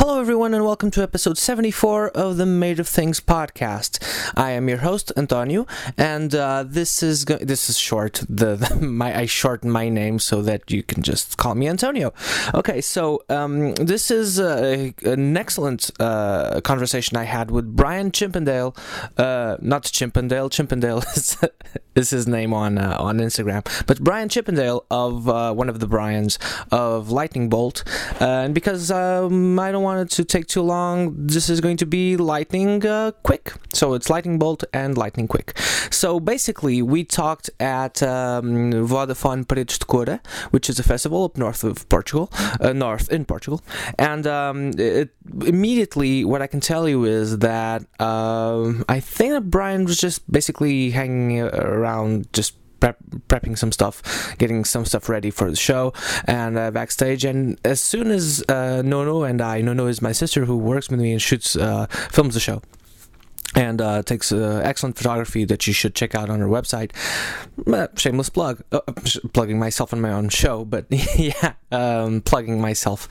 [0.00, 3.98] Hello, everyone, and welcome to episode 74 of the Made of Things podcast.
[4.36, 8.22] I am your host, Antonio, and uh, this is go- this is short.
[8.28, 12.14] The, the my I shorten my name so that you can just call me Antonio.
[12.54, 18.76] Okay, so um, this is an excellent uh, conversation I had with Brian Chippendale.
[19.16, 20.48] Uh, not Chippendale.
[20.48, 21.36] Chippendale is,
[21.96, 25.88] is his name on uh, on Instagram, but Brian Chippendale of uh, one of the
[25.88, 26.38] Brian's
[26.70, 27.82] of Lightning Bolt,
[28.20, 31.86] and because um, I don't want it to take too long, this is going to
[31.86, 33.52] be lightning uh, quick.
[33.72, 35.58] So it's lightning bolt and lightning quick.
[35.90, 40.20] So basically, we talked at um, Vodafone Paredes de Coura,
[40.50, 42.30] which is a festival up north of Portugal,
[42.60, 43.62] uh, north in Portugal,
[43.98, 45.10] and um, it,
[45.44, 50.30] immediately what I can tell you is that um, I think that Brian was just
[50.30, 55.92] basically hanging around just prep, prepping some stuff, getting some stuff ready for the show,
[56.24, 57.24] and uh, backstage.
[57.24, 61.00] And as soon as uh, Nono and I, Nono is my sister who works with
[61.00, 62.62] me and shoots, uh, films the show.
[63.54, 66.92] And uh, takes uh, excellent photography that you should check out on her website.
[67.66, 68.80] Uh, shameless plug, uh,
[69.32, 70.84] plugging myself on my own show, but
[71.16, 73.08] yeah, um, plugging myself.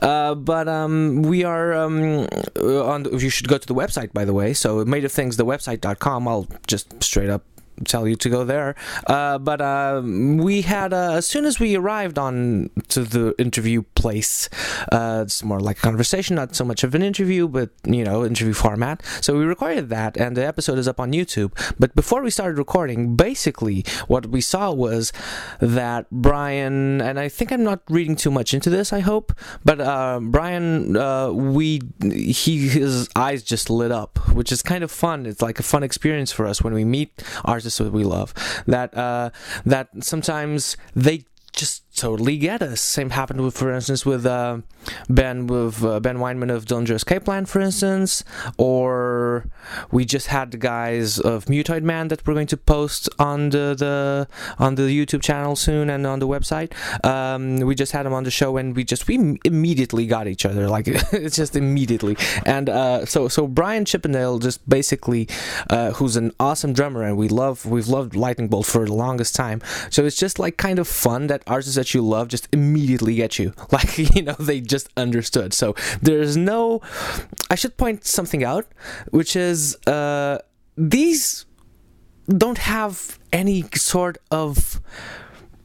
[0.00, 3.18] Uh, but um, we are um, on.
[3.18, 4.54] You should go to the website, by the way.
[4.54, 6.28] So, made of things, the website.com.
[6.28, 7.42] I'll just straight up
[7.84, 8.74] tell you to go there.
[9.06, 13.82] Uh, but uh, we had uh, as soon as we arrived on to the interview
[13.94, 14.48] place,
[14.92, 18.24] uh, it's more like a conversation, not so much of an interview, but you know,
[18.24, 19.02] interview format.
[19.20, 21.52] So we recorded that, and the episode is up on YouTube.
[21.78, 25.12] But before we started recording, basically what we saw was
[25.60, 28.92] that Brian, and I think I'm not reading too much into this.
[28.92, 29.32] I hope,
[29.64, 34.90] but uh, Brian, uh, we he his eyes just lit up, which is kind of
[34.90, 35.26] fun.
[35.26, 38.34] It's like a fun experience for us when we meet artists that we love.
[38.66, 39.30] That uh,
[39.64, 42.80] that sometimes they just totally get us.
[42.80, 44.60] Same happened with, for instance, with uh,
[45.10, 48.24] Ben with uh, Ben Weinman of Dillinger Escape Plan, for instance,
[48.56, 49.44] or
[49.90, 53.74] we just had the guys of Mutoid Man that we're going to post on the,
[53.76, 54.26] the
[54.58, 56.72] on the YouTube channel soon and on the website.
[57.04, 60.46] Um, we just had them on the show, and we just we immediately got each
[60.46, 62.16] other, like it's just immediately.
[62.46, 65.28] And uh, so so Brian Chippendale just basically,
[65.68, 69.34] uh, who's an awesome drummer, and we love we've loved Lightning Bolt for the longest
[69.34, 69.60] time.
[69.90, 73.38] So it's just like kind of fun that artists that you love just immediately get
[73.38, 73.52] you.
[73.72, 75.54] Like, you know, they just understood.
[75.54, 76.80] So there's no.
[77.50, 78.66] I should point something out,
[79.10, 80.38] which is uh,
[80.76, 81.46] these
[82.28, 84.80] don't have any sort of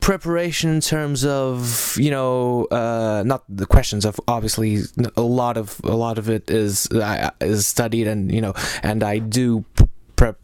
[0.05, 4.83] preparation in terms of you know uh, not the questions of obviously
[5.17, 8.53] a lot of a lot of it is uh, is studied and you know
[8.83, 9.65] and I do
[10.15, 10.39] prep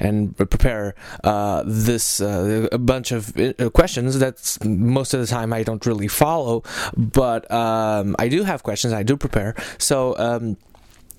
[0.00, 0.94] and prepare
[1.24, 5.84] uh, this uh, a bunch of uh, questions that most of the time I don't
[5.86, 6.62] really follow,
[6.96, 8.92] but um, I do have questions.
[8.92, 9.54] I do prepare.
[9.78, 10.16] So.
[10.18, 10.56] Um,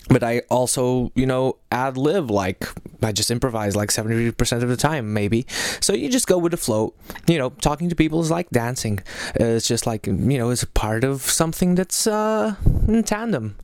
[0.10, 2.68] but I also, you know, ad lib like
[3.04, 5.46] I just improvise like 70% of the time, maybe.
[5.80, 6.94] So you just go with the flow.
[7.28, 9.00] You know, talking to people is like dancing.
[9.36, 12.56] It's just like, you know, it's a part of something that's uh,
[12.88, 13.58] in tandem.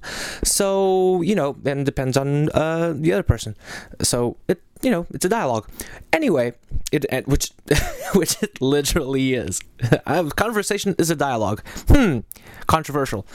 [0.44, 3.56] So, you know, and depends on uh, the other person.
[4.02, 5.70] So it, you know, it's a dialogue.
[6.14, 6.54] Anyway,
[6.92, 7.52] it which
[8.16, 9.60] which it literally is.
[10.36, 11.62] Conversation is a dialogue.
[11.88, 12.20] Hmm,
[12.68, 13.26] controversial.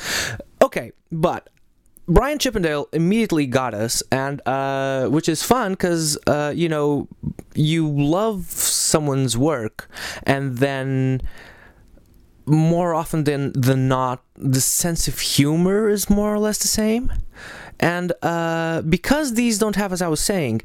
[0.62, 1.50] Okay, but
[2.06, 7.09] Brian Chippendale immediately got us, and uh, which is fun because uh, you know
[7.54, 9.88] you love someone's work,
[10.25, 11.22] and then
[12.47, 17.10] more often than than not, the sense of humor is more or less the same,
[17.81, 20.60] and uh, because these don't have, as I was saying,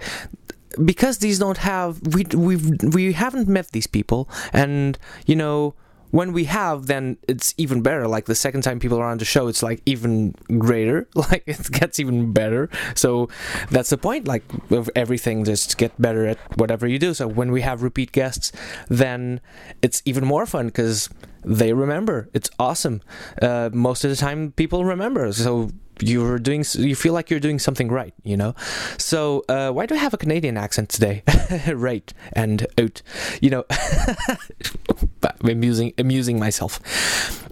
[0.83, 2.57] because these don't have, we we
[2.94, 5.73] we haven't met these people, and you know
[6.11, 8.07] when we have then it's even better.
[8.07, 11.07] Like the second time people are on the show it's like even greater.
[11.29, 12.69] Like it gets even better.
[12.95, 13.29] So
[13.69, 14.27] that's the point.
[14.27, 17.13] Like of everything just get better at whatever you do.
[17.13, 18.51] So when we have repeat guests
[18.87, 19.41] then
[19.81, 21.09] it's even more fun because
[21.43, 22.29] they remember.
[22.33, 23.01] It's awesome.
[23.41, 25.31] Uh, most of the time people remember.
[25.33, 25.69] So
[26.01, 28.56] you're doing you feel like you're doing something right you know?
[28.98, 31.24] So uh, why do i have a canadian accent today?
[31.74, 33.01] Right and out
[33.42, 33.66] you know?
[35.44, 36.80] Amusing amusing myself.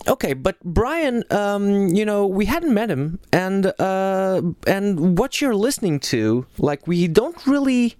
[0.07, 5.55] Okay but brian um, you know we hadn't met him and uh, and what you're
[5.55, 7.95] listening to like we don't really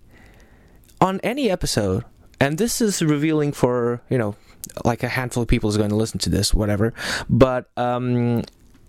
[1.02, 2.04] on any episode
[2.40, 4.36] and this is revealing for you know
[4.84, 6.94] like a handful of people is going to listen to this whatever
[7.30, 8.44] but um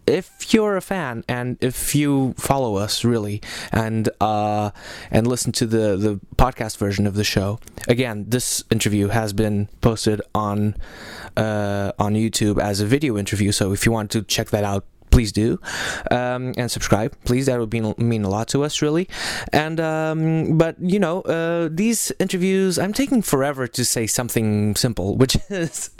[0.09, 4.71] if you're a fan and if you follow us really and uh,
[5.11, 9.69] and listen to the the podcast version of the show, again, this interview has been
[9.81, 10.75] posted on
[11.37, 13.53] uh, on YouTube as a video interview.
[13.53, 15.61] So if you want to check that out, please do
[16.11, 17.17] um, and subscribe.
[17.25, 19.09] Please that would mean, mean a lot to us really.
[19.53, 25.17] And um, but you know uh, these interviews i'm taking forever to say something simple
[25.17, 25.91] which is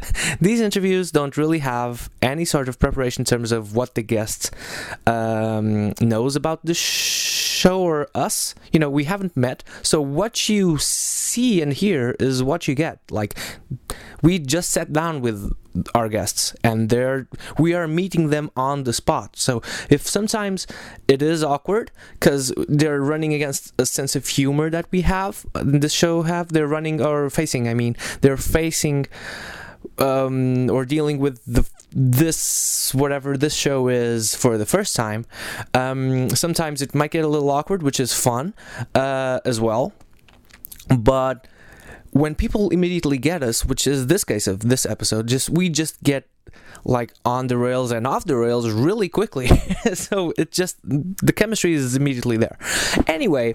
[0.41, 4.51] these interviews don't really have any sort of preparation in terms of what the guest
[5.07, 7.28] um, knows about the show
[7.67, 9.65] or us you know we haven't met.
[9.83, 13.01] So what you see and hear is what you get.
[13.11, 13.39] Like
[14.23, 15.55] we just sat down with
[15.95, 17.29] our guests and they're
[17.59, 19.37] we are meeting them on the spot.
[19.37, 20.67] So if sometimes
[21.07, 25.89] it is awkward because they're running against a sense of humor that we have the
[25.89, 29.07] show have they're running or facing i mean they're facing
[29.99, 35.25] um, or dealing with the this whatever this show is for the first time
[35.75, 38.55] um, sometimes it might get a little awkward which is fun
[38.95, 39.93] uh, as well
[40.99, 41.47] but
[42.11, 46.03] when people immediately get us, which is this case of this episode, just we just
[46.03, 46.29] get
[46.85, 49.47] like on the rails and off the rails really quickly.
[49.95, 52.59] so it just the chemistry is immediately there.
[53.07, 53.55] Anyway,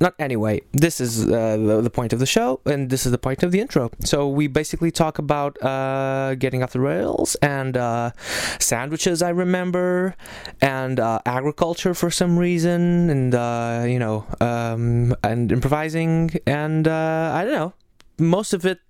[0.00, 0.62] not anyway.
[0.72, 3.52] This is uh, the, the, point of the show, and this is the point of
[3.52, 3.90] the intro.
[4.04, 8.12] So we basically talk about uh, getting off the rails and uh,
[8.58, 9.22] sandwiches.
[9.22, 10.14] I remember,
[10.62, 17.32] and uh, agriculture for some reason, and uh, you know, um, and improvising, and uh,
[17.34, 17.74] I don't know
[18.20, 18.80] most of it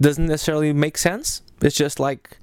[0.00, 1.42] doesn't necessarily make sense.
[1.62, 2.38] It's just like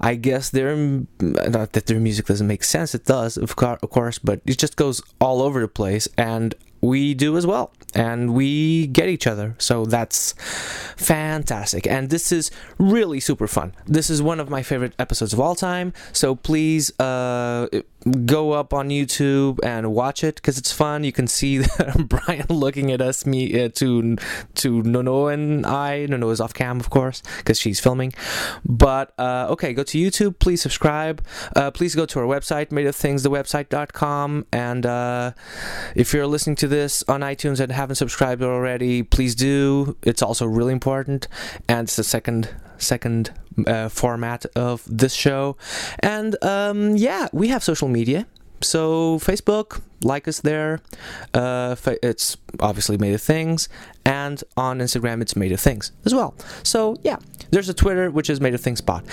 [0.00, 0.76] I guess their
[1.20, 2.94] not that their music doesn't make sense.
[2.94, 7.36] It does, of course, but it just goes all over the place, and we do
[7.36, 9.54] as well and we get each other.
[9.58, 10.34] So that's
[10.96, 11.86] fantastic.
[11.86, 13.74] And this is really super fun.
[13.86, 15.92] This is one of my favorite episodes of all time.
[16.12, 17.68] So please uh,
[18.24, 21.04] go up on youtube and watch it because it's fun.
[21.04, 21.64] You can see
[21.98, 24.16] brian looking at us me uh, to
[24.56, 26.06] to nono and i.
[26.06, 28.12] Nono is off cam of course because she's filming.
[28.64, 30.38] But uh, okay go to youtube.
[30.38, 31.24] Please subscribe.
[31.56, 33.24] Uh, please go to our website made of things
[34.52, 35.32] and uh,
[35.94, 39.96] if you're listening to this on iTunes and haven't subscribed already, please do.
[40.02, 41.28] It's also really important,
[41.68, 42.48] and it's the second
[42.78, 43.30] second
[43.66, 45.56] uh, format of this show.
[46.00, 48.26] And um, yeah, we have social media.
[48.60, 50.80] So Facebook, like us there.
[51.32, 53.68] Uh, it's obviously Made of Things,
[54.04, 56.34] and on Instagram, it's Made of Things as well.
[56.64, 57.18] So yeah,
[57.50, 59.04] there's a Twitter which is Made of Things Spot.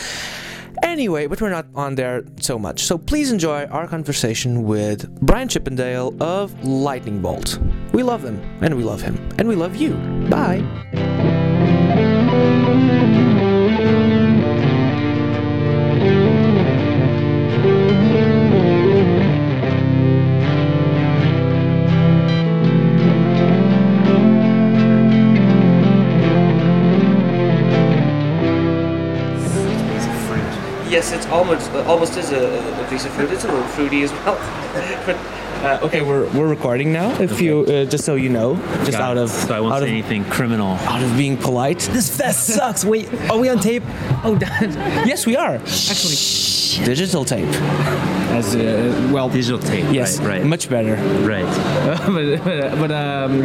[0.83, 2.83] Anyway, but we're not on there so much.
[2.83, 7.59] So please enjoy our conversation with Brian Chippendale of Lightning Bolt.
[7.93, 9.93] We love him, and we love him, and we love you.
[10.29, 10.63] Bye.
[30.89, 33.31] Yes, it's almost uh, almost is a, a piece of fruit.
[33.31, 34.35] It's a little fruity as well.
[35.05, 35.17] but
[35.65, 37.09] uh, okay, we're, we're recording now.
[37.19, 37.45] If okay.
[37.45, 39.89] you uh, just so you know, just Got out of so I won't say of,
[39.89, 40.73] anything criminal.
[40.73, 41.79] Out of being polite.
[41.91, 42.85] This fest sucks.
[42.85, 43.83] Wait, are we on tape?
[44.23, 44.37] Oh,
[45.05, 45.55] yes, we are.
[45.55, 46.15] Actually,
[46.85, 47.47] digital tape.
[48.35, 49.85] As uh, well, digital tape.
[49.93, 50.43] Yes, right, right.
[50.43, 50.95] much better.
[51.25, 51.45] Right.
[52.05, 53.43] but, but, but um,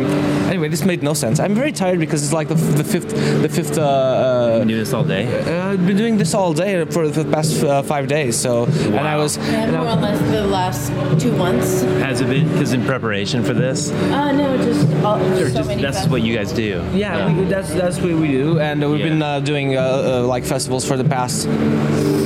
[0.48, 1.38] anyway, this made no sense.
[1.38, 3.78] I'm very tired because it's like the, the fifth the fifth.
[3.78, 5.24] Uh, uh, been doing this all day.
[5.26, 8.36] Uh, I've been doing this all day for the past uh, five days.
[8.36, 8.66] So, wow.
[8.66, 9.36] and I was.
[9.36, 10.88] Yeah, more or less the last
[11.20, 11.82] two months.
[12.10, 12.48] Has it been?
[12.48, 13.92] Because in preparation for this?
[13.92, 16.84] Uh, no, just, all, just, so just that's what you guys do.
[16.92, 17.32] Yeah, yeah.
[17.32, 19.08] We, that's that's what we do, and we've yeah.
[19.10, 21.44] been uh, doing uh, uh, like festivals for the past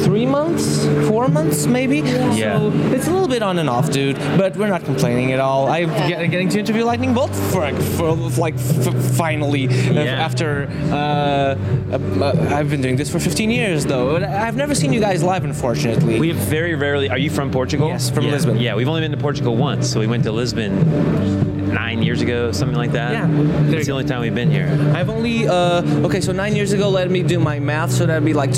[0.03, 1.99] three months, four months, maybe.
[1.99, 2.59] Yeah.
[2.59, 4.17] So it's a little bit on and off, dude.
[4.37, 5.69] But we're not complaining at all.
[5.69, 6.27] I'm yeah.
[6.27, 10.27] getting to interview Lightning Bolt for for like f- finally yeah.
[10.27, 11.57] after uh,
[11.95, 14.17] uh, I've been doing this for 15 years though.
[14.17, 16.19] I've never seen you guys live, unfortunately.
[16.19, 17.09] We have very rarely.
[17.09, 17.89] Are you from Portugal?
[17.89, 18.59] Yes, from Lisbon.
[18.59, 22.53] Yeah, we've only been to Portugal once, so we went to Lisbon nine years ago,
[22.53, 23.13] something like that.
[23.13, 23.29] Yeah,
[23.71, 24.69] it's the only time we've been here.
[24.95, 26.89] I've only uh, okay, so nine years ago.
[26.89, 27.93] Let me do my math.
[27.93, 28.53] So that'd be like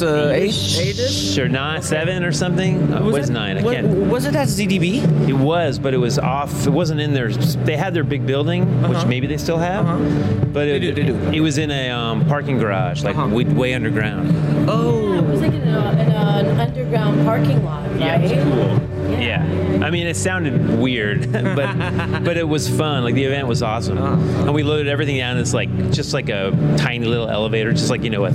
[0.00, 2.92] 2008, eight-ish, or nine, seven, or something.
[2.92, 3.58] Uh, was, was it, nine?
[3.58, 3.88] I what, can't.
[4.10, 5.28] Was it at ZDB?
[5.28, 6.66] It was, but it was off.
[6.66, 7.30] It wasn't in there.
[7.30, 8.92] They had their big building, uh-huh.
[8.92, 9.86] which maybe they still have.
[9.86, 10.44] Uh-huh.
[10.46, 11.36] But it, they do, they do.
[11.36, 13.34] it was in a um, parking garage, like uh-huh.
[13.34, 14.30] way, way, underground.
[14.68, 18.00] Oh, yeah, it was like in, a, in a, an underground parking lot, right?
[18.00, 18.94] Yeah, cool.
[19.20, 19.42] Yeah.
[19.84, 21.44] I mean, it sounded weird, but
[22.24, 23.04] but it was fun.
[23.04, 24.44] Like the event was awesome, uh-huh.
[24.44, 25.38] and we loaded everything down.
[25.38, 28.32] It's like just like a tiny little elevator, just like you know a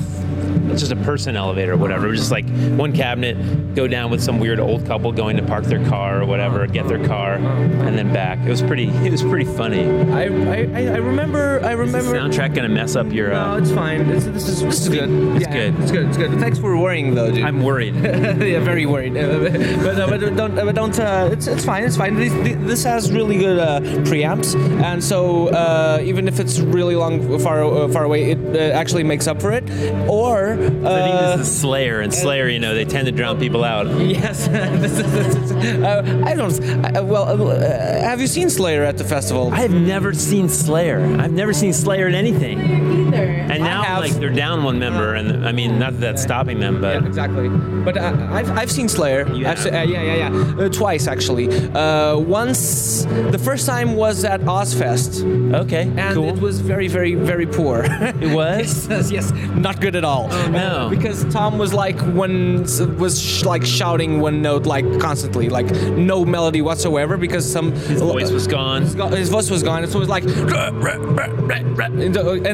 [0.78, 2.08] just a person elevator or whatever.
[2.08, 2.48] It was just like
[2.78, 6.26] one cabinet, go down with some weird old couple going to park their car or
[6.26, 8.40] whatever, get their car, and then back.
[8.40, 8.88] It was pretty.
[8.90, 9.84] It was pretty funny.
[10.12, 11.60] I, I, I remember.
[11.64, 12.12] I Is the remember.
[12.20, 13.30] soundtrack gonna mess up your?
[13.30, 14.02] No, Uh, it's fine.
[14.10, 15.10] It's, this is this is good.
[15.36, 15.80] It's Yeah, good.
[15.82, 16.08] It's good.
[16.08, 16.40] It's good.
[16.40, 17.44] Thanks for worrying though, dude.
[17.44, 17.96] I'm worried.
[18.04, 19.14] yeah, very worried.
[19.80, 21.00] But, uh, but don't, but don't.
[21.00, 21.84] Uh, it's it's fine.
[21.84, 22.16] It's fine.
[22.16, 27.64] This, has really good uh, preamps, and so uh, even if it's really long, far
[27.64, 29.64] uh, far away, it uh, actually makes up for it.
[30.08, 33.40] Or I think uh, this is Slayer, and Slayer, you know, they tend to drown
[33.40, 33.88] people out.
[34.02, 34.48] yes,
[34.84, 35.12] this is.
[35.14, 36.60] This is uh, I don't.
[36.98, 37.60] Uh, well, uh,
[38.02, 39.54] have you seen Slayer at the festival?
[39.54, 41.00] I have never seen Slayer.
[41.20, 42.60] I've never seen Slayer in anything.
[42.60, 43.24] Either.
[43.24, 44.00] And now, have.
[44.02, 47.08] like, they're down one member, and I mean, not that that's stopping them, but Yeah,
[47.08, 47.50] exactly.
[47.50, 49.28] But uh, I've, I've seen Slayer.
[49.34, 49.60] You I've have?
[49.60, 50.66] se- uh, yeah, yeah, yeah.
[50.66, 51.50] Uh, twice actually.
[51.74, 55.24] Uh, once, the first time was at Ozzfest,
[55.56, 56.30] okay, and cool.
[56.30, 57.86] it was very, very, very poor.
[58.20, 58.88] It was?
[58.90, 60.30] yes, yes, not good at all.
[60.52, 60.90] No.
[60.96, 62.64] because Tom was like one
[62.98, 68.02] was sh- like shouting one note like constantly, like no melody whatsoever because some His
[68.02, 68.84] voice was gone.
[68.84, 69.86] His go- his voice was gone.
[69.88, 70.50] So it was like, and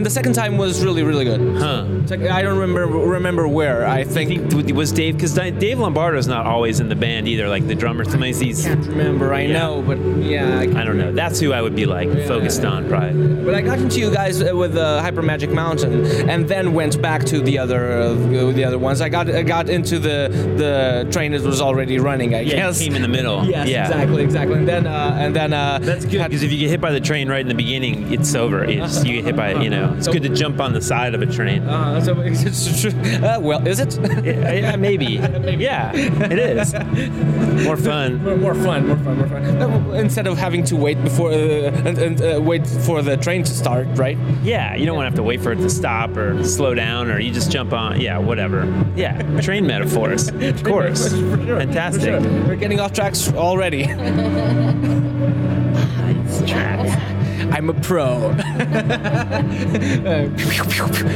[0.06, 1.58] the, second time was really, really good.
[1.58, 1.86] Huh.
[2.32, 3.86] I don't remember remember where.
[3.86, 7.48] I I think think was Dave because Dave Lombardo's not always in the band either.
[7.50, 9.34] Like the drummer, sometimes he's can't remember.
[9.34, 9.54] I Yeah.
[9.54, 10.60] know, but yeah.
[10.60, 11.12] I, I don't know.
[11.12, 13.44] That's who I would be like focused on, probably.
[13.44, 17.02] but I got into you guys uh, with uh, Hyper Magic Mountain, and then went
[17.02, 19.02] back to the other uh, the other ones.
[19.02, 22.34] I got I got into the the train that was already running.
[22.36, 22.80] I Yeah, guess.
[22.82, 23.46] came in the middle.
[23.56, 23.86] Yes, yeah.
[23.88, 24.58] exactly, exactly.
[24.60, 27.00] And then uh, and then uh, That's good because if you get hit by the
[27.00, 28.64] train right in the beginning, it's over.
[28.64, 31.22] It's, you get hit by, you know, it's good to jump on the side of
[31.22, 31.64] a train.
[31.64, 32.92] Uh, so it's true.
[33.24, 33.98] Uh, well, is it?
[34.26, 35.06] Yeah, yeah, maybe.
[35.66, 36.74] Yeah, it is.
[37.66, 38.24] More fun.
[38.24, 39.62] More, more fun, more fun, more fun.
[39.62, 41.36] Uh, Instead of having to wait before uh,
[41.86, 44.18] and, and uh, wait for the train to start, right?
[44.44, 47.10] Yeah, you don't want to have to wait for it to stop or slow down
[47.10, 48.02] or you just jump on.
[48.02, 48.66] Yeah, whatever.
[48.96, 50.30] Yeah, train metaphors.
[50.46, 51.10] Of course.
[51.12, 52.04] Sure, Fantastic.
[52.04, 52.22] sure.
[52.48, 53.84] We're getting off tracks already.
[57.52, 58.36] I'm a pro.
[60.06, 60.30] Uh,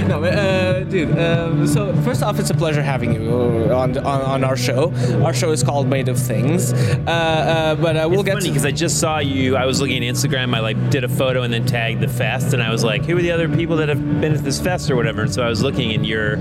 [0.07, 1.17] no, uh, dude.
[1.17, 3.31] Um, so first off, it's a pleasure having you
[3.71, 4.91] on, on on our show.
[5.23, 6.73] Our show is called Made of Things.
[6.73, 6.75] Uh,
[7.09, 9.55] uh, but uh, we'll it's get funny to because I just saw you.
[9.55, 10.55] I was looking at Instagram.
[10.55, 13.17] I like did a photo and then tagged the fest, and I was like, "Who
[13.17, 15.49] are the other people that have been at this fest or whatever?" And so I
[15.49, 16.37] was looking, and you're.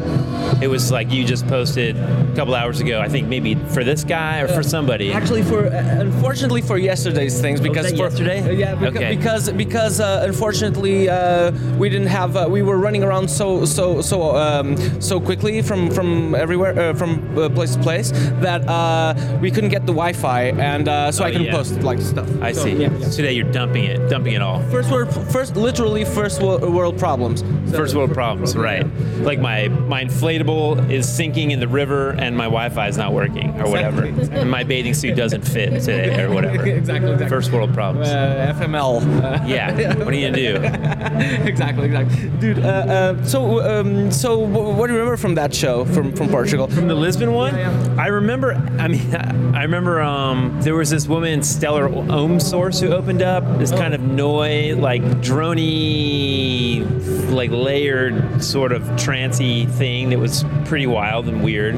[0.62, 3.00] It was like you just posted a couple hours ago.
[3.00, 5.12] I think maybe for this guy or for somebody.
[5.12, 8.40] Actually, for uh, unfortunately for yesterday's things, because that for, yesterday?
[8.42, 9.16] Uh, yeah, beca- Okay.
[9.16, 14.00] because because uh, unfortunately uh, we didn't have uh, we were running around so so
[14.02, 19.14] so um, so quickly from from everywhere uh, from uh, place to place that uh,
[19.40, 21.56] we couldn't get the Wi-Fi, and uh, so Oh, I couldn't yeah.
[21.56, 22.28] post like stuff.
[22.42, 22.72] I So, see.
[22.72, 23.08] yeah, yeah.
[23.10, 24.60] Today you're dumping it, dumping it all.
[24.70, 27.40] First world, first literally first wo- world problems.
[27.40, 28.86] So- First world problems, right?
[29.20, 33.48] Like my my inflatable is sinking in the river and my Wi-Fi is not working
[33.60, 34.40] or whatever, Exactly.
[34.40, 36.48] and my bathing suit doesn't fit today or whatever.
[36.78, 37.28] Exactly, exactly.
[37.28, 38.08] First world problems.
[38.08, 39.00] Uh, FML.
[39.22, 39.67] Uh, yeah.
[39.98, 41.44] What are you gonna do?
[41.46, 42.58] exactly, exactly, dude.
[42.60, 46.66] Uh, uh, so, um, so what do you remember from that show from from Portugal?
[46.68, 48.02] From the Lisbon one, Yeah, yeah.
[48.02, 48.54] I remember.
[48.78, 49.14] I mean,
[49.54, 50.00] I remember.
[50.00, 54.74] Um, there was this woman, Stellar Om Source, who opened up this kind of noi,
[54.74, 56.84] like drony,
[57.30, 61.74] like layered sort of trancy thing that was pretty wild and weird.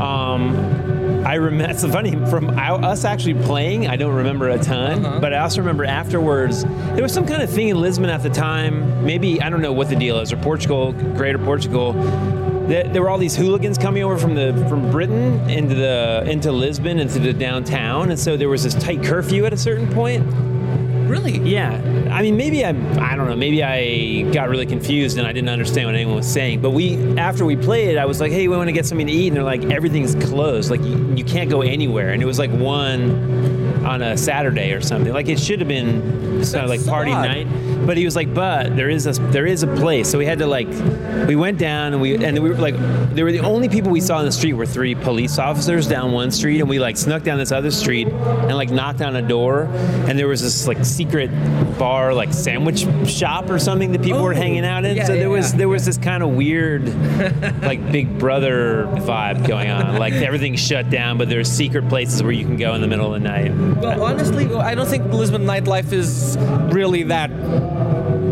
[0.00, 1.72] Um, I remember.
[1.72, 3.86] It's funny from us actually playing.
[3.88, 5.20] I don't remember a ton, Uh-huh.
[5.20, 8.30] but I also remember afterwards there was some kind of thing in Lisbon at the
[8.30, 9.04] time.
[9.04, 11.92] Maybe I don't know what the deal is, or Portugal, Greater Portugal.
[12.68, 16.52] There, there were all these hooligans coming over from the from Britain into the into
[16.52, 20.24] Lisbon into the downtown, and so there was this tight curfew at a certain point.
[21.08, 21.38] Really?
[21.38, 21.72] Yeah,
[22.10, 25.50] I mean, maybe I, I don't know, maybe I got really confused and I didn't
[25.50, 26.60] understand what anyone was saying.
[26.60, 29.12] But we, after we played, I was like, hey, we want to get something to
[29.12, 32.38] eat, and they're like, everything's closed, like you, you can't go anywhere, and it was
[32.38, 35.12] like one on a Saturday or something.
[35.12, 37.26] Like it should have been sort of uh, like so party odd.
[37.26, 37.46] night.
[37.86, 40.10] But he was like, but there is a there is a place.
[40.10, 40.68] So we had to like,
[41.26, 42.76] we went down and we and we were like,
[43.14, 46.12] they were the only people we saw in the street were three police officers down
[46.12, 49.22] one street, and we like snuck down this other street and like knocked on a
[49.22, 49.64] door,
[50.08, 51.30] and there was this like secret
[51.78, 54.96] bar, like sandwich shop or something that people were Oh, hanging out in.
[54.96, 55.58] yeah, so yeah, there was yeah.
[55.58, 56.86] there was this kind of weird,
[57.62, 59.96] like Big Brother vibe going on.
[59.96, 63.12] Like everything's shut down, but there's secret places where you can go in the middle
[63.14, 63.52] of the night.
[63.76, 66.36] Well, honestly, I don't think Lisbon nightlife is
[66.72, 67.30] really that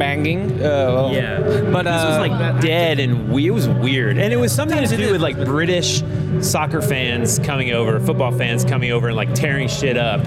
[0.01, 0.61] banging.
[0.61, 1.39] Uh, Yeah,
[1.71, 4.83] but this was uh, like dead and we, it was weird, and it was something
[4.85, 6.03] to do with like British
[6.41, 10.21] soccer fans coming over, football fans coming over, and like tearing shit up.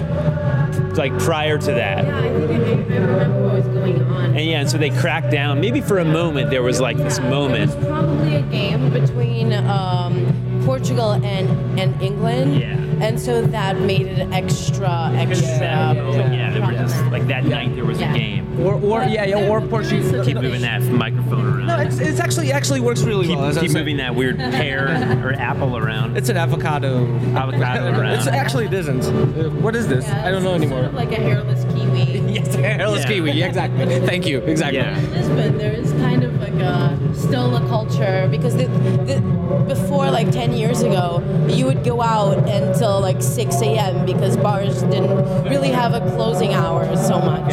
[0.96, 2.04] like prior to that.
[2.04, 4.24] Yeah, I think I, I remember what was going on.
[4.36, 5.60] And yeah, and so they cracked down.
[5.60, 7.72] Maybe for a moment there was like this moment.
[7.72, 12.60] It was probably a game between um, Portugal and, and England.
[12.60, 12.76] Yeah.
[13.00, 15.48] And so that made it extra, extra.
[15.58, 18.12] Yeah, there were just like that night there was Yeah.
[18.12, 18.60] a game.
[18.60, 20.12] Or, or yeah, yeah, or Portuguese.
[20.24, 21.66] Keep moving that microphone around.
[21.66, 23.50] No, it's, it's actually actually works really keep well.
[23.52, 23.78] keep said.
[23.78, 24.86] moving that weird pear
[25.26, 26.16] or apple around.
[26.16, 27.04] It's an avocado.
[27.36, 28.12] avocado around.
[28.14, 29.60] It's actually it isn't.
[29.60, 30.06] What is this?
[30.06, 30.78] Yeah, I don't know anymore.
[30.82, 32.32] Sort of like a hairless kiwi.
[32.32, 33.08] yes, hairless Yeah.
[33.08, 33.42] kiwi.
[33.42, 34.00] Exactly.
[34.06, 34.38] Thank you.
[34.42, 34.78] Exactly.
[34.78, 35.00] Yeah.
[35.10, 36.23] Lisbon, there is kind of
[36.64, 39.20] Uh, still a culture because the, the,
[39.68, 44.06] before like 10 years ago, you would go out until like 6 a.m.
[44.06, 47.52] because bars didn't really have a closing hour so much.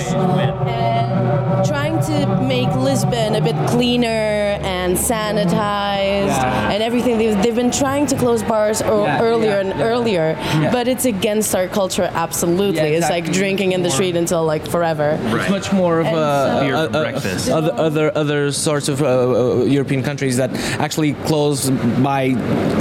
[0.67, 6.71] And trying to make Lisbon a bit cleaner and sanitized Yeah.
[6.71, 9.85] and everything, they've, they've been trying to close bars ear- Yeah, earlier yeah, and yeah.
[9.85, 10.71] earlier, Yeah.
[10.71, 12.77] but it's against our culture absolutely.
[12.91, 15.17] Yeah, It's like drinking in the street until like forever.
[15.21, 17.49] It's much more of And a, so- Beer a- for a- breakfast.
[17.49, 21.69] Other other other sorts of uh, uh, European countries that actually close
[22.03, 22.35] by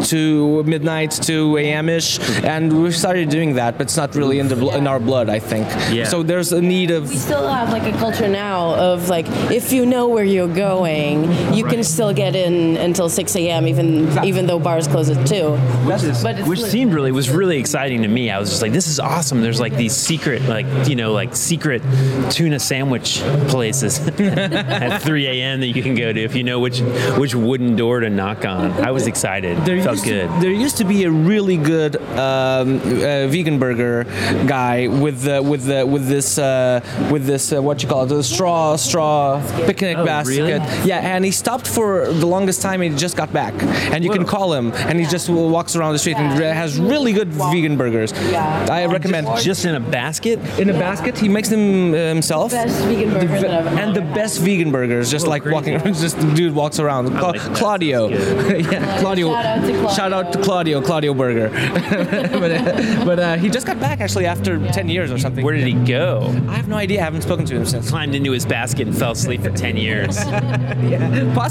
[0.05, 1.89] two midnight, two a.m.
[1.89, 5.01] ish, and we've started doing that, but it's not really in the bl- in our
[5.01, 5.67] blood, I think.
[5.91, 6.05] Yeah.
[6.05, 9.73] So there's a need of we still have like a culture now of like if
[9.73, 13.67] you know where you're going, you can still get in until 6 a.m.
[13.67, 15.53] even even though bars close at two.
[15.87, 16.71] Which, is, But which lit.
[16.71, 18.31] seemed really was really exciting to me.
[18.31, 19.41] I was just like, this is awesome.
[19.41, 21.83] There's like these secret, like you know, like secret
[22.31, 25.61] tuna sandwich places at 3 a.m.
[25.61, 26.81] that you can go to if you know which
[27.19, 28.73] which wooden door to knock on.
[28.73, 29.57] I was excited.
[29.59, 30.29] Felt used good.
[30.29, 34.05] To, there used to be a really good um, uh, vegan burger
[34.47, 38.07] guy with the with the with this uh, with this uh, what you call it
[38.09, 40.37] the straw straw picnic Oh, basket.
[40.39, 40.51] really?
[40.87, 42.83] Yeah, and he stopped for the longest time.
[42.83, 43.55] and He just got back,
[43.93, 47.13] and you can call him, and he just walks around the street and has really
[47.13, 48.13] good vegan burgers.
[48.31, 48.67] Yeah.
[48.71, 49.27] I recommend.
[49.41, 50.39] Just in a basket.
[50.59, 52.53] in a basket, he makes them uh, himself.
[52.53, 54.15] Best vegan burgers ve- that I've and the had.
[54.15, 55.55] best vegan burgers, just Oh, like crazy.
[55.55, 57.09] walking around, just the dude walks around.
[57.19, 57.55] Cla- like.
[57.55, 59.31] Claudio, yeah, Claudio.
[59.33, 59.89] shout out to Claudio.
[60.01, 61.49] Shout out to Claudio, Claudio Burger.
[62.41, 65.45] but uh, but uh, he just got back actually after ten years or something.
[65.45, 66.27] Where did he go?
[66.49, 67.01] I have no idea.
[67.01, 67.91] I haven't spoken to him since.
[67.91, 70.17] Climbed into his basket and fell asleep for 10 years.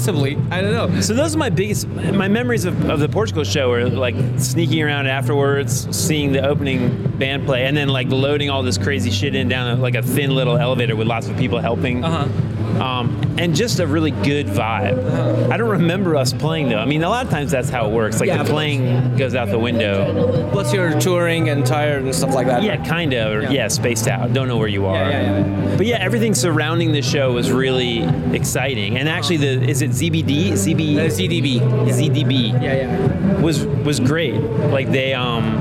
[0.00, 1.00] Possibly, I don't know.
[1.02, 4.82] So those are my biggest, my memories of, of the Portugal show are like sneaking
[4.82, 9.34] around afterwards, seeing the opening band play, and then like loading all this crazy shit
[9.34, 12.02] in down like a thin little elevator with lots of people helping.
[12.02, 12.49] Uh-huh.
[12.78, 15.50] Um, and just a really good vibe.
[15.50, 16.78] I don't remember us playing though.
[16.78, 18.20] I mean, a lot of times that's how it works.
[18.20, 20.48] Like Yeah, the playing goes out the window.
[20.50, 22.62] Plus you're touring and tired and stuff like that.
[22.62, 23.32] Yeah, kind of.
[23.32, 23.50] Or, Yeah.
[23.50, 23.68] yeah.
[23.68, 24.32] spaced out.
[24.32, 24.96] Don't know where you are.
[25.10, 25.76] Yeah, yeah, yeah.
[25.76, 28.02] But yeah, everything surrounding the show was really
[28.34, 28.96] exciting.
[28.98, 30.52] And actually, the is it ZBD?
[30.52, 30.96] ZB?
[30.98, 31.60] Uh, ZDB.
[31.88, 33.40] ZDB Yeah, yeah.
[33.40, 34.34] was was great.
[34.34, 35.56] Like they um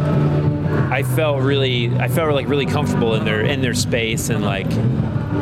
[0.91, 4.67] I felt really I felt like really comfortable in their in their space and like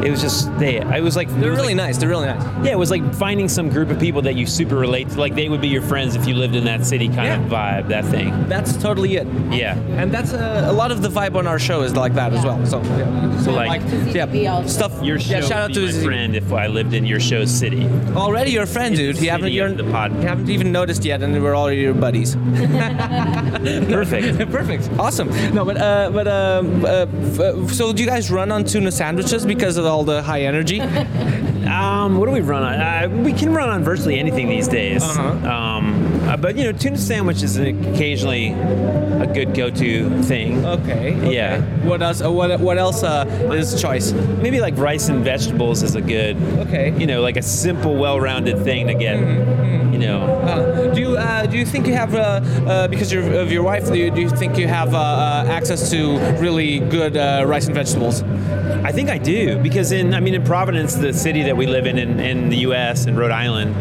[0.04, 1.98] it was just they I was like They're was really like, nice.
[1.98, 2.44] They're really nice.
[2.66, 5.20] yeah, it was like finding some group of people that you super relate to.
[5.20, 7.88] Like they would be your friends if you lived in that city kind of vibe,
[7.90, 8.48] that thing.
[8.48, 9.28] That's totally it.
[9.52, 9.78] Yeah.
[9.98, 12.44] And that's uh, a lot of the vibe on our show is like that as
[12.44, 12.64] well.
[12.66, 13.40] So, yeah.
[13.42, 14.68] So like ZDB also.
[14.68, 15.04] stuff.
[15.04, 17.06] your show yeah, shout out would to be my Z- friend if I lived in
[17.06, 17.88] your show's city.
[18.16, 19.22] Already your friend, In the dude.
[19.22, 20.14] You haven't, city you're, the pod.
[20.16, 22.36] you haven't even noticed yet, and we're already your buddies.
[23.16, 24.38] Perfect.
[24.52, 24.90] Perfect.
[25.00, 25.30] Awesome.
[25.54, 28.92] No, but uh, but um, uh, f- uh, so do you guys run on tuna
[28.92, 30.82] sandwiches because of all the high energy?
[31.68, 32.76] Um, what do we run on?
[32.76, 35.04] Uh, we can run on virtually anything these days.
[35.04, 35.50] Uh-huh.
[35.50, 40.66] Um, uh, but you know, tuna sandwich is occasionally a good go-to thing.
[40.66, 41.16] Okay.
[41.16, 41.34] okay.
[41.34, 41.62] Yeah.
[41.86, 42.22] What else?
[42.22, 44.14] Uh, what what else uh, is choice?
[44.14, 46.38] Maybe like rice and vegetables is a good.
[46.68, 46.98] Okay.
[46.98, 49.20] You know, like a simple, well-rounded thing to get.
[49.20, 50.38] You know.
[50.48, 53.64] Uh, do you uh, do you think you have uh, uh, because you're, of your
[53.64, 53.88] wife?
[53.88, 58.22] Do you, do you think you have access to really good uh, rice and vegetables?
[58.88, 61.86] I think I do because in I mean in Providence, the city that we live
[61.88, 63.06] in in, in the U.S.
[63.06, 63.76] and Rhode Island,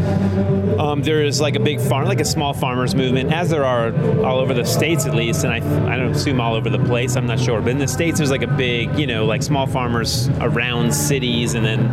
[0.80, 3.94] um, there is like a big farm, like a small farmers movement, as there are
[4.26, 5.58] all over the states at least, and I
[5.92, 7.14] I don't assume all over the place.
[7.14, 9.68] I'm not sure, but in the states there's like a big you know like small
[9.68, 11.86] farmers around cities, and then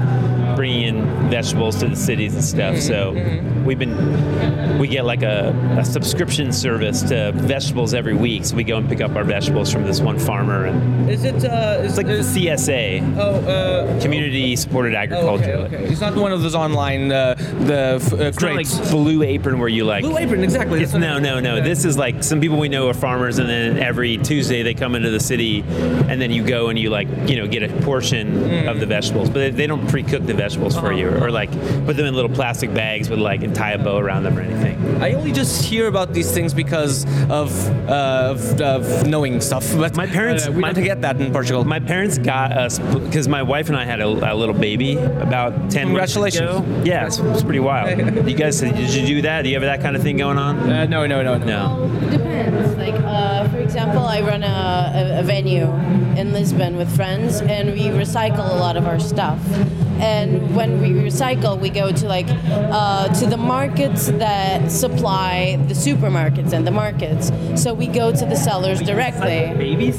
[0.63, 2.77] bringing in vegetables to the cities and stuff.
[2.79, 3.11] So
[3.65, 8.45] we've been we get like a, a subscription service to vegetables every week.
[8.45, 11.43] So we go and pick up our vegetables from this one farmer, and Is it?
[11.43, 15.43] Uh, is it's like the CSA, Oh, uh, community supported oh, agriculture.
[15.65, 15.83] okay, okay.
[15.91, 18.89] It's not one of those online uh, the f- uh, It's like.
[18.89, 20.03] Blue Apron where you like.
[20.05, 20.81] Blue apron, exactly.
[20.81, 21.61] It's, That's what no, no, no.
[21.61, 24.95] This is like some people we know are farmers, and then every Tuesday they come
[24.95, 25.59] into the city,
[26.07, 28.13] and then you go and you like you know get a portion
[28.53, 28.69] Mm.
[28.69, 30.52] of the vegetables, but they, they don't pre-cook the vegetables.
[30.55, 31.51] Vegetables for you, or like
[31.85, 34.41] put them in little plastic bags with like and tie a bow around them or
[34.41, 34.77] anything.
[35.01, 37.51] I only just hear about these things because of
[37.89, 39.65] uh, of, of knowing stuff.
[39.75, 41.63] But My parents- uh, we my- don't get that in Portugal.
[41.65, 45.51] My parents got us because my wife and I had a, a little baby about
[45.71, 45.91] ten.
[45.91, 46.49] months Congratulations.
[46.49, 46.81] ago.
[46.85, 47.97] Yeah, it's, it's pretty wild.
[48.29, 49.41] you guys, did you do that?
[49.43, 50.57] Do you have that kind of thing going on?
[50.69, 51.43] uh, no, no, no, no.
[51.53, 51.85] No.
[52.07, 52.72] It depends.
[52.83, 55.71] Like, uh, for example, I run a, a, a venue
[56.19, 59.39] in Lisbon with friends, and we recycle a lot of our stuff.
[59.99, 65.73] And when we recycle, we go to like uh, to the markets that supply the
[65.75, 67.31] supermarkets and the markets.
[67.55, 69.53] So we go to the sellers directly.
[69.55, 69.95] Babies?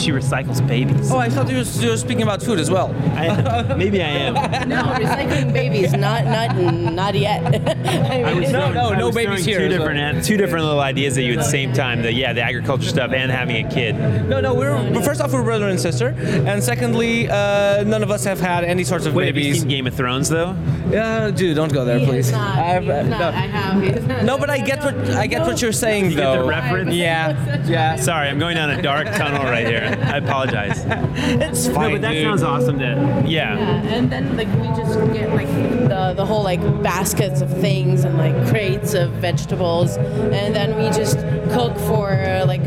[0.00, 1.10] She recycles babies.
[1.10, 2.94] Oh, I thought you were, you were speaking about food as well.
[3.16, 4.34] I, maybe I am.
[4.68, 7.42] No, recycling babies, not not not yet.
[8.12, 11.18] I mean, No, no, I no babies here, Two different, an- two different little ideas
[11.18, 12.02] at you at the same time.
[12.12, 13.96] The yeah, the agriculture stuff and having a kid.
[14.28, 16.08] No, no, we're first off we're brother and sister,
[16.46, 19.60] and secondly, uh, none of us have had any sorts of Wait, have you babies.
[19.60, 20.54] seen Game of Thrones though?
[20.94, 22.26] Uh, dude, don't go there, he please.
[22.26, 22.58] is not.
[22.58, 23.20] I've, He is uh, not.
[23.20, 23.28] no.
[23.28, 23.82] I have.
[23.82, 24.24] He is not.
[24.24, 26.46] No, but I get what I get what you're saying get the though.
[26.48, 26.94] reference?
[26.94, 27.96] Yeah, yeah.
[27.96, 29.98] Sorry, I'm going down a dark tunnel right here.
[30.04, 30.84] I apologize.
[31.42, 31.92] It's No, fine.
[31.92, 32.24] but that dude.
[32.24, 32.78] sounds awesome.
[32.78, 33.56] To yeah.
[33.58, 35.48] Yeah, and then like we just get like
[35.88, 40.84] the the whole like baskets of things and like crates of vegetables, and then we
[40.96, 41.18] just
[41.52, 42.10] cook for
[42.46, 42.62] like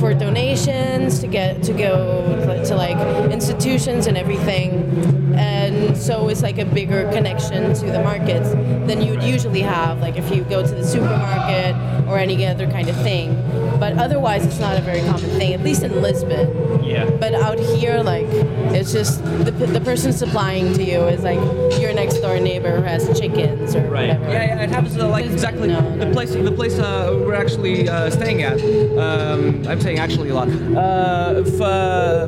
[0.00, 2.96] for donations to get to go to like
[3.32, 5.34] institutions and everything.
[5.38, 8.50] And so it's like a bigger connection to the markets
[8.88, 11.74] than you would usually have, like if you go to the supermarket
[12.08, 13.34] or any other kind of thing.
[13.78, 16.82] But otherwise, it's not a very common thing, at least in Lisbon.
[16.84, 17.08] Yeah.
[17.10, 18.26] But out here, like,
[18.74, 21.38] it's just the, the person supplying to you is like
[21.80, 24.08] your next door neighbor who has chickens or Right.
[24.08, 24.30] whatever.
[24.32, 26.12] Yeah, yeah, it happens uh, like Lisbon, exactly no, the no.
[26.12, 26.32] place.
[26.32, 28.60] The place uh, we're actually uh, staying at.
[28.98, 30.48] Um, I'm saying actually a lot.
[30.48, 32.26] Uh, if, uh,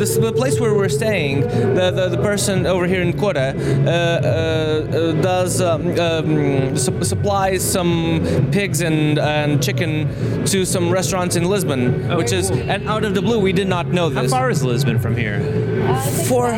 [0.00, 3.54] this, the place where we're staying, the, the, the person over here in Coura
[3.86, 3.90] uh,
[5.22, 8.20] does um, um, su- supplies some
[8.52, 10.08] pigs and and chicken
[10.46, 13.86] to some restaurants in Lisbon, which is and out of the blue we did not
[13.88, 14.30] know this.
[14.32, 15.36] How far is Lisbon from here?
[15.36, 16.52] Uh, I think Four,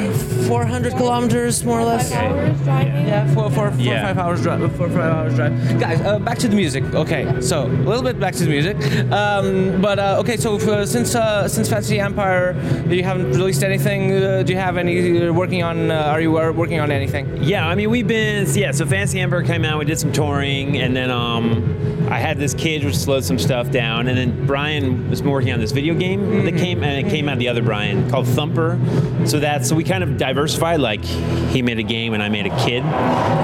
[0.49, 2.13] 400 kilometers, more or less.
[2.13, 3.07] five hours driving.
[3.07, 4.07] Yeah, four, four, four, Yeah.
[4.07, 4.61] five hours drive.
[4.77, 5.53] Four, five hours drive.
[5.81, 6.83] Guys, uh, back to the music.
[6.95, 8.77] Okay, so a little bit back to the music.
[9.13, 12.47] Um, but uh, okay, so uh, since uh, since Fantasy Empire,
[12.89, 14.01] you haven't released anything.
[14.13, 14.97] Uh, do you have any
[15.29, 15.91] uh, working on?
[15.91, 17.25] Uh, are you uh, working on anything?
[17.43, 18.71] Yeah, I mean we've been yeah.
[18.73, 19.79] So Fantasy Empire came out.
[19.79, 23.71] We did some touring, and then um, I had this cage which slowed some stuff
[23.71, 27.29] down, and then Brian was working on this video game that came and it came
[27.29, 28.79] out the other Brian called Thumper.
[29.27, 30.81] So that's so we kind of diversified.
[30.81, 32.85] Like he made a game and I made a kid.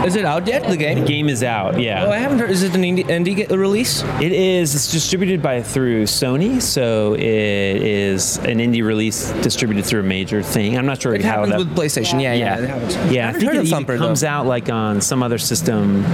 [0.07, 0.66] Is it out yet?
[0.68, 1.00] The game?
[1.00, 1.79] The game is out.
[1.81, 2.05] Yeah.
[2.07, 2.50] Oh, I haven't heard.
[2.50, 4.02] Is it an indie, indie release?
[4.20, 4.74] It is.
[4.74, 10.42] It's distributed by through Sony, so it is an indie release distributed through a major
[10.42, 10.76] thing.
[10.79, 11.59] I'm not sure It how happens that.
[11.59, 12.22] with PlayStation.
[12.22, 12.59] Yeah, yeah.
[12.61, 13.12] yeah, happens.
[13.12, 13.29] yeah.
[13.29, 16.04] I think heard of Thumper comes out like on some other system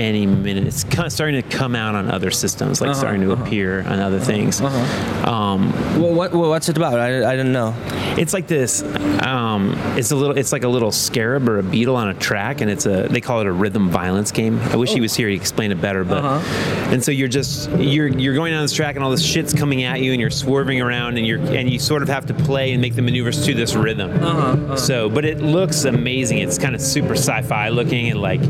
[0.00, 0.66] any minute.
[0.66, 3.82] It's kind of starting to come out on other systems, like Uh-huh, starting to appear
[3.82, 4.60] on other things.
[4.60, 6.98] Um, Well, what, well, what's it about?
[6.98, 7.74] I, I didn't know.
[8.16, 8.82] it's like this.
[9.22, 10.36] Um, it's a little.
[10.36, 13.06] It's like a little scarab or a beetle on a track, and it's a.
[13.08, 14.58] They call it a rhythm violence game.
[14.72, 15.28] I wish he was here.
[15.28, 16.04] He'd explain it better.
[16.04, 16.90] But Uh-huh.
[16.92, 19.82] and so you're just you're you're going down this track, and all this shit's coming
[19.84, 22.72] at you, and you're swerving around, and you're and you sort of have to play
[22.72, 24.10] and make the maneuvers to this rhythm.
[24.22, 26.38] Uh-huh, So, but it looks amazing.
[26.38, 28.40] It's kind of super sci-fi looking, and like,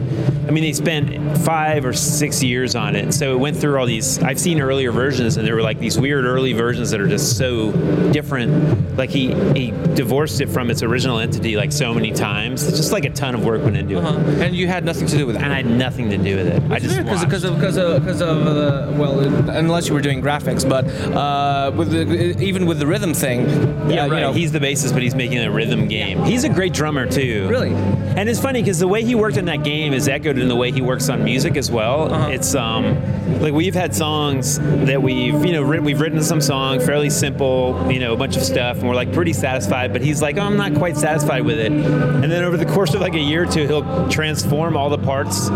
[0.46, 3.12] I mean, they spent five or six years on it.
[3.12, 4.18] So it went through all these.
[4.22, 7.36] I've seen earlier versions, and there were like these weird early versions that are just
[7.36, 7.72] so
[8.12, 8.96] different.
[8.96, 12.66] Like he he divorced it from its original entity like so many times.
[12.66, 14.04] It's just like a ton of work went into it,
[14.40, 15.42] And you had nothing to do with it.
[15.42, 16.62] and I had nothing to do with it.
[16.70, 20.68] I just because of because of because of uh, well, unless you were doing graphics,
[20.68, 23.48] but uh, with the, even with the rhythm thing,
[23.90, 24.16] Yeah, uh, right.
[24.16, 26.24] You know, he's the bassist, but he's making a rhythm game.
[26.24, 27.46] He's a great drummer too.
[27.48, 27.70] Really?
[27.72, 30.56] And it's funny because the way he worked in that game is echoed in the
[30.56, 32.12] way he works on music as well.
[32.12, 32.28] Uh-huh.
[32.30, 32.96] It's um,
[33.40, 37.90] like we've had songs that we've you know written, we've written some song fairly simple,
[37.90, 39.92] you know, a bunch of stuff, and we're like pretty satisfied.
[39.92, 41.70] But he's like, oh, I'm not quite satisfied with it.
[41.72, 44.98] And then over the course of like a year or two, he'll transform all the
[44.98, 45.48] parts.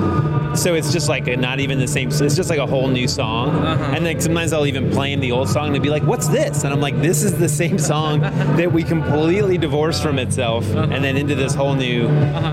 [0.61, 2.09] So it's just like a, not even the same.
[2.11, 3.51] It's just like a whole new song.
[3.51, 3.93] Uh-huh.
[3.97, 6.63] And then sometimes I'll even play him the old song and be like, "What's this?"
[6.63, 8.21] And I'm like, "This is the same song
[8.57, 10.93] that we completely divorced from itself, Uh-huh.
[10.93, 12.07] and then into this whole new."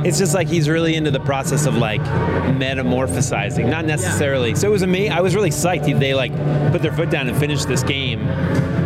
[0.04, 2.02] It's just like he's really into the process of like
[3.70, 4.56] not necessarily.
[4.56, 5.12] So it was amazing.
[5.12, 6.00] I was really psyched.
[6.00, 6.32] They like
[6.72, 8.20] put their foot down and finished this game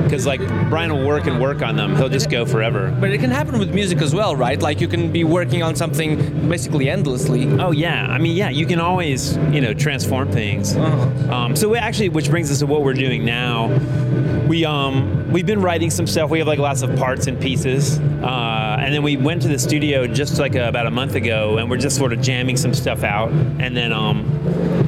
[0.03, 1.95] because like Brian will work and work on them.
[1.95, 2.95] He'll just go forever.
[2.99, 4.61] but it can happen with music as well, right?
[4.61, 7.47] Like you can be working on something basically endlessly.
[7.59, 10.75] Oh yeah, I mean yeah, you can always you know transform things.
[10.75, 11.33] Uh-huh.
[11.33, 13.67] Um, so we actually, which brings us to what we're doing now.
[14.47, 16.29] We um we've been writing some stuff.
[16.29, 19.59] We have like lots of parts and pieces, uh, and then we went to the
[19.59, 22.73] studio just like a, about a month ago, and we're just sort of jamming some
[22.73, 24.31] stuff out, and then um.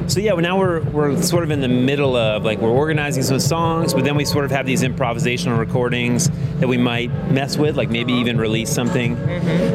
[0.08, 3.40] So yeah, now we're we're sort of in the middle of like we're organizing some
[3.40, 7.76] songs, but then we sort of have these improvisational recordings that we might mess with,
[7.76, 9.16] like maybe even release something.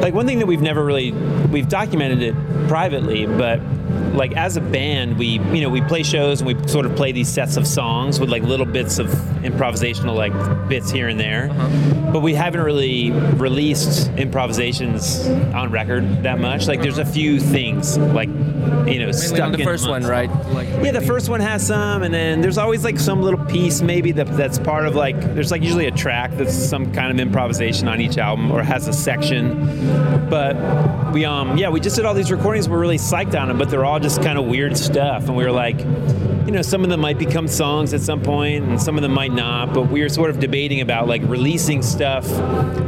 [0.00, 2.34] Like one thing that we've never really we've documented it
[2.68, 3.60] privately, but
[4.14, 7.12] like as a band, we you know we play shows and we sort of play
[7.12, 9.08] these sets of songs with like little bits of
[9.42, 11.48] improvisational like bits here and there,
[12.12, 16.66] but we haven't really released improvisations on record that much.
[16.66, 20.30] Like there's a few things like you know stuck on the in first one, right?
[20.48, 23.82] Like, Yeah, the first one has some, and then there's always like some little piece
[23.82, 27.18] maybe that, that's part of like there's like usually a track that's some kind of
[27.20, 30.28] improvisation on each album or has a section.
[30.28, 32.68] But we um yeah we just did all these recordings.
[32.68, 35.44] We're really psyched on them, but they're all just kind of weird stuff, and we
[35.44, 35.78] were like.
[36.44, 39.12] You know, some of them might become songs at some point, and some of them
[39.12, 39.72] might not.
[39.72, 42.26] But we were sort of debating about like releasing stuff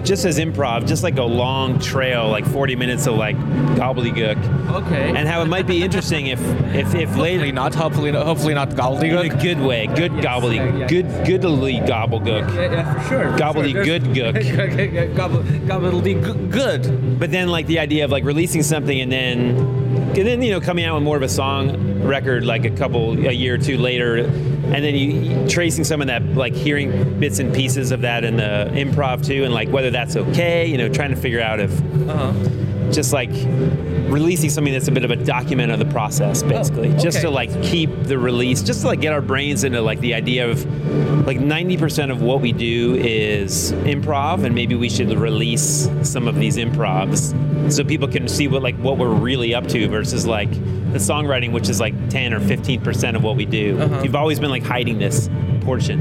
[0.04, 3.34] just as improv, just like a long trail, like 40 minutes of like
[3.76, 4.36] gobbledygook,
[4.72, 5.08] okay.
[5.08, 6.38] and how it might be interesting if
[6.74, 7.74] if if later not.
[7.74, 9.24] Hopefully, not, hopefully not gobbledygook.
[9.24, 10.86] in a good way, good gobbledygook, yeah.
[10.86, 12.54] good goodly gobbledygook.
[12.54, 13.38] Yeah, yeah, for sure.
[13.38, 15.16] Gobbledygook.
[15.16, 16.50] Gobble, gobbledygook.
[16.50, 17.18] Good.
[17.18, 19.85] But then like the idea of like releasing something and then
[20.16, 23.12] and then you know coming out with more of a song record like a couple
[23.26, 27.38] a year or two later and then you tracing some of that like hearing bits
[27.38, 30.88] and pieces of that in the improv too and like whether that's okay you know
[30.88, 31.70] trying to figure out if
[32.08, 32.32] Uh-huh.
[32.92, 33.30] Just like
[34.10, 37.22] releasing something that's a bit of a document of the process basically just okay.
[37.22, 40.48] to like keep the release just to like get our brains into like the idea
[40.48, 40.64] of
[41.26, 46.36] like 90% of what we do is improv and maybe we should release some of
[46.36, 47.34] these improvs
[47.72, 50.50] so people can see what like what we're really up to versus like
[50.92, 54.02] the songwriting which is like 10 or 15% of what we do Uh-huh.
[54.04, 55.28] you've always been like hiding this
[55.66, 55.98] portion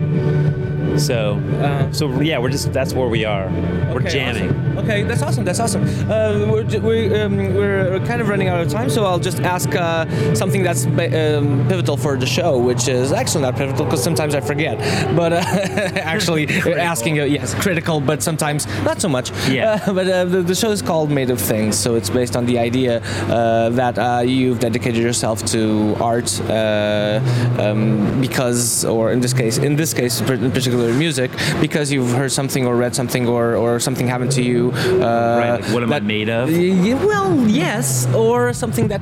[0.97, 1.91] so Uh-huh.
[1.91, 3.45] so yeah we're just that's where we are
[3.93, 4.65] we're Okay, jamming awesome.
[4.85, 5.45] Okay, that's awesome.
[5.45, 5.83] That's awesome.
[6.11, 9.73] Uh, we're we, um, we're kind of running out of time, so I'll just ask
[9.73, 14.35] uh, something that's um, pivotal for the show, which is actually not pivotal because sometimes
[14.35, 14.75] I forget.
[15.15, 15.37] But uh,
[16.13, 16.43] actually,
[16.93, 19.31] asking, uh, yes, critical, but sometimes not so much.
[19.49, 19.79] Yeah.
[19.87, 22.45] Uh, but uh, the, the show is called Made of Things, so it's based on
[22.45, 27.21] the idea uh, that uh, you've dedicated yourself to art uh,
[27.59, 32.31] um, because, or in this case, in this case, in particular, music, because you've heard
[32.31, 34.71] something or read something or, or something happened to you.
[34.75, 36.49] Uh, Right, like, what am I made of?
[36.49, 39.01] Well, yes, or something that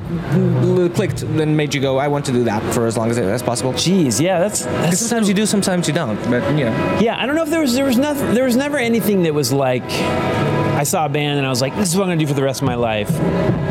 [0.94, 3.42] clicked, then made you go, I want to do that for as long as, as
[3.42, 3.72] possible.
[3.72, 6.16] Jeez, yeah, that's, that's sometimes you do, sometimes you don't.
[6.30, 7.00] But yeah.
[7.00, 9.34] Yeah, I don't know if there was there was nothing there was never anything that
[9.34, 12.20] was like I saw a band and I was like, this is what I'm gonna
[12.20, 13.10] do for the rest of my life.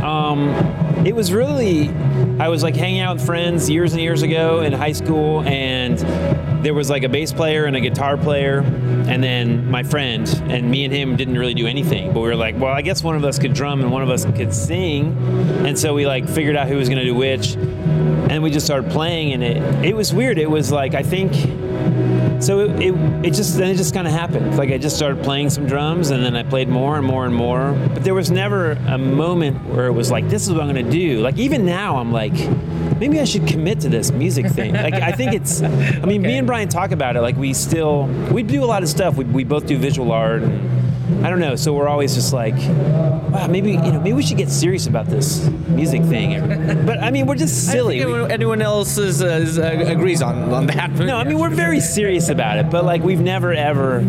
[0.04, 0.50] Um,
[1.06, 1.89] it was really
[2.39, 6.00] I was like hanging out with friends years and years ago in high school and
[6.63, 10.72] there was like a bass player and a guitar player and then my friend and
[10.72, 13.16] me and him didn't really do anything but we were like well i guess one
[13.16, 15.18] of us could drum and one of us could sing
[15.66, 18.89] and so we like figured out who was to do which and we just started
[18.89, 20.38] playing and it it was weird.
[20.38, 21.34] It was like i think
[22.39, 24.58] so it, it, it just then it just kind of happened.
[24.58, 27.34] Like I just started playing some drums, and then I played more and more and
[27.34, 27.74] more.
[27.93, 30.86] But there was never a moment where it was like, "This is what I'm going
[30.86, 32.34] to do." Like even now, I'm like,
[33.00, 34.74] maybe I should commit to this music thing.
[34.84, 35.62] Like I think it's.
[35.62, 37.22] I mean, me and Brian talk about it.
[37.22, 39.15] Like we still we do a lot of stuff.
[39.15, 40.41] We, we both do visual art.
[40.43, 40.83] And,
[41.24, 41.56] I don't know.
[41.56, 45.06] So we're always just like, wow, maybe you know, maybe we should get serious about
[45.08, 46.86] this music thing.
[46.86, 48.02] But I mean, we're just silly.
[48.02, 50.92] I think anyone, anyone else is, uh, is, uh, agrees on, on that.
[50.92, 54.00] No, I mean we're very serious about it, but like we've never ever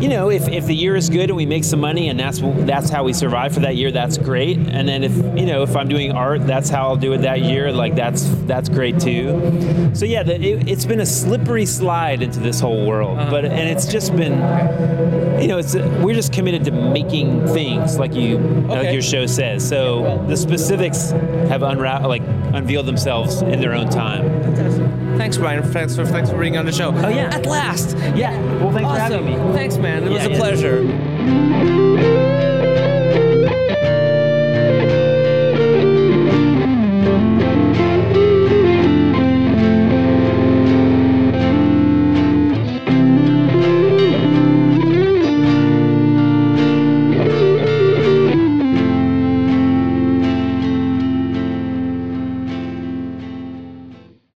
[0.00, 2.40] you know, if, if the year is good and we make some money and that's
[2.66, 4.58] that's how we survive for that year, that's great.
[4.58, 7.40] And then if you know if I'm doing art, that's how I'll do it that
[7.40, 7.72] year.
[7.72, 9.90] Like that's that's great too.
[9.94, 13.30] So yeah, the, it, it's been a slippery slide into this whole world, uh-huh.
[13.30, 14.34] but and it's just been,
[15.40, 19.66] you know, it's we're just committed to making things like you like your show says.
[19.66, 22.22] So the specifics have unra- like
[22.54, 25.05] unveiled themselves in their own time.
[25.16, 25.62] Thanks, Brian.
[25.62, 26.94] Thanks for thanks for being on the show.
[26.94, 27.34] Oh yeah.
[27.34, 27.96] at last.
[28.14, 28.38] Yeah.
[28.62, 29.24] Well, thanks for Awesome.
[29.26, 29.54] having me.
[29.54, 30.04] Thanks, man.
[30.04, 30.38] It was a yeah.
[30.38, 32.25] pleasure.